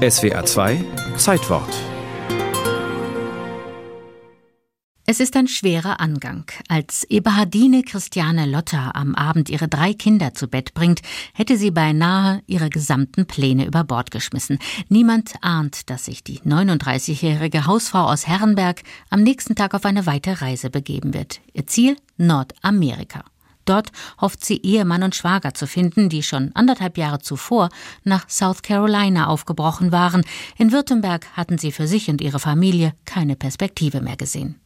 [0.00, 0.82] SWA 2
[1.18, 1.68] Zeitwort
[5.04, 6.46] Es ist ein schwerer Angang.
[6.68, 11.02] Als Eberhardine Christiane Lotter am Abend ihre drei Kinder zu Bett bringt,
[11.34, 14.58] hätte sie beinahe ihre gesamten Pläne über Bord geschmissen.
[14.88, 20.40] Niemand ahnt, dass sich die 39-jährige Hausfrau aus Herrenberg am nächsten Tag auf eine weite
[20.40, 21.42] Reise begeben wird.
[21.52, 23.24] Ihr Ziel Nordamerika.
[23.70, 27.68] Dort hofft sie Ehemann und Schwager zu finden, die schon anderthalb Jahre zuvor
[28.02, 30.24] nach South Carolina aufgebrochen waren.
[30.58, 34.56] In Württemberg hatten sie für sich und ihre Familie keine Perspektive mehr gesehen.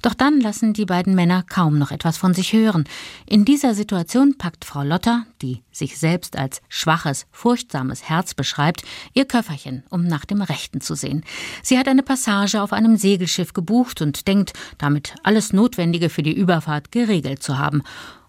[0.00, 2.84] Doch dann lassen die beiden Männer kaum noch etwas von sich hören.
[3.26, 8.82] In dieser Situation packt Frau Lotter, die sich selbst als schwaches, furchtsames Herz beschreibt,
[9.12, 11.24] ihr Köfferchen, um nach dem Rechten zu sehen.
[11.62, 16.36] Sie hat eine Passage auf einem Segelschiff gebucht und denkt, damit alles Notwendige für die
[16.36, 17.82] Überfahrt geregelt zu haben.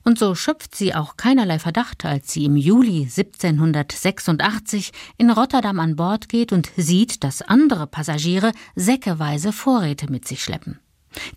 [0.07, 5.97] Und so schöpft sie auch keinerlei Verdacht, als sie im Juli 1786 in Rotterdam an
[5.97, 10.79] Bord geht und sieht, dass andere Passagiere säckeweise Vorräte mit sich schleppen.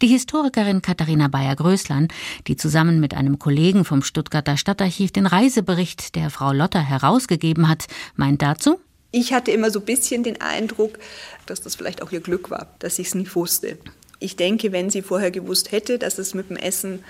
[0.03, 2.07] Die Historikerin Katharina Bayer-Größlein,
[2.47, 7.89] die zusammen mit einem Kollegen vom Stuttgarter Stadtarchiv den Reisebericht der Frau Lotter herausgegeben hat,
[8.15, 8.79] meint dazu,
[9.11, 11.01] ich hatte immer so ein bisschen den Eindruck,
[11.45, 13.79] dass das vielleicht auch ihr Glück war, dass ich es nicht wusste.
[14.21, 17.01] Ich denke, wenn sie vorher gewusst hätte, dass es mit dem Essen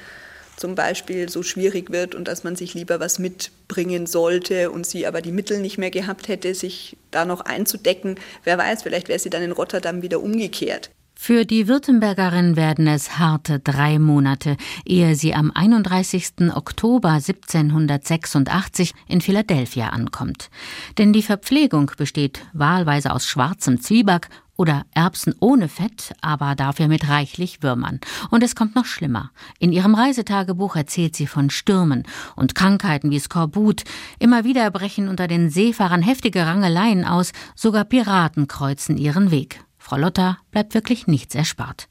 [0.61, 5.07] zum Beispiel so schwierig wird und dass man sich lieber was mitbringen sollte und sie
[5.07, 9.19] aber die Mittel nicht mehr gehabt hätte, sich da noch einzudecken, wer weiß, vielleicht wäre
[9.19, 10.91] sie dann in Rotterdam wieder umgekehrt.
[11.23, 16.51] Für die Württembergerin werden es harte drei Monate, ehe sie am 31.
[16.55, 20.49] Oktober 1786 in Philadelphia ankommt.
[20.97, 27.07] Denn die Verpflegung besteht wahlweise aus schwarzem Zwieback oder Erbsen ohne Fett, aber dafür mit
[27.11, 28.01] reichlich Würmern.
[28.31, 29.31] Und es kommt noch schlimmer.
[29.59, 33.85] In ihrem Reisetagebuch erzählt sie von Stürmen und Krankheiten wie Skorbut.
[34.19, 39.61] Immer wieder brechen unter den Seefahrern heftige Rangeleien aus, sogar Piraten kreuzen ihren Weg.
[39.91, 41.89] Frau Lotter bleibt wirklich nichts erspart.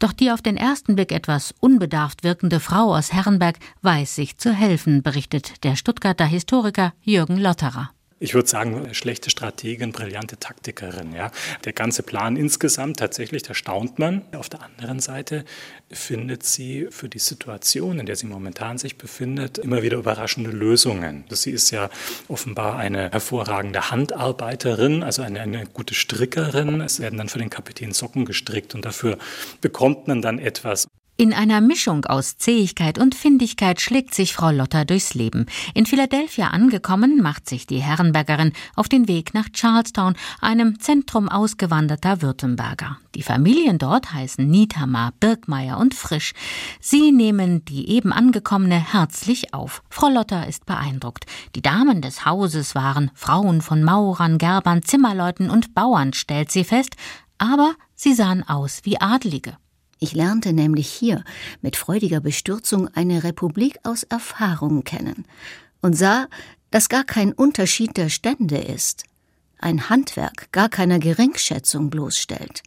[0.00, 4.52] Doch die auf den ersten Blick etwas unbedarft wirkende Frau aus Herrenberg weiß sich zu
[4.52, 7.90] helfen, berichtet der Stuttgarter Historiker Jürgen Lotterer.
[8.18, 11.12] Ich würde sagen, schlechte Strategin, brillante Taktikerin.
[11.12, 11.30] Ja.
[11.66, 14.22] Der ganze Plan insgesamt, tatsächlich, da staunt man.
[14.34, 15.44] Auf der anderen Seite
[15.90, 21.24] findet sie für die Situation, in der sie momentan sich befindet, immer wieder überraschende Lösungen.
[21.28, 21.90] Sie ist ja
[22.28, 26.80] offenbar eine hervorragende Handarbeiterin, also eine, eine gute Strickerin.
[26.80, 29.18] Es werden dann für den Kapitän Socken gestrickt und dafür
[29.60, 30.88] bekommt man dann etwas.
[31.18, 35.46] In einer Mischung aus Zähigkeit und Findigkeit schlägt sich Frau Lotter durchs Leben.
[35.72, 42.20] In Philadelphia angekommen, macht sich die Herrenbergerin auf den Weg nach Charlestown, einem Zentrum ausgewanderter
[42.20, 42.98] Württemberger.
[43.14, 46.34] Die Familien dort heißen Niethammer, Birkmeier und Frisch.
[46.80, 49.82] Sie nehmen die eben angekommene herzlich auf.
[49.88, 51.24] Frau Lotter ist beeindruckt.
[51.54, 56.94] Die Damen des Hauses waren Frauen von Maurern, Gerbern, Zimmerleuten und Bauern, stellt sie fest,
[57.38, 59.56] aber sie sahen aus wie Adlige.
[59.98, 61.24] Ich lernte nämlich hier
[61.62, 65.24] mit freudiger Bestürzung eine Republik aus Erfahrung kennen
[65.80, 66.26] und sah,
[66.70, 69.04] dass gar kein Unterschied der Stände ist,
[69.58, 72.62] ein Handwerk gar keiner Geringschätzung bloßstellt,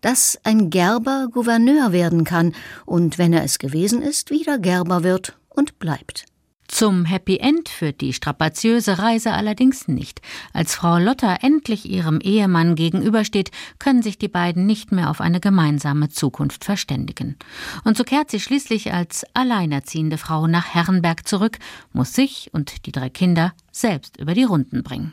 [0.00, 5.38] dass ein Gerber Gouverneur werden kann und, wenn er es gewesen ist, wieder Gerber wird
[5.48, 6.26] und bleibt.
[6.68, 10.20] Zum Happy End führt die strapaziöse Reise allerdings nicht.
[10.52, 15.40] Als Frau Lotter endlich ihrem Ehemann gegenübersteht, können sich die beiden nicht mehr auf eine
[15.40, 17.36] gemeinsame Zukunft verständigen.
[17.84, 21.58] Und so kehrt sie schließlich als alleinerziehende Frau nach Herrenberg zurück,
[21.92, 25.12] muss sich und die drei Kinder selbst über die Runden bringen.